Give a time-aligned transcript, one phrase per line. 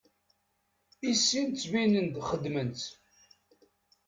[1.09, 2.85] I sin ttbinen-d xedmen-tt.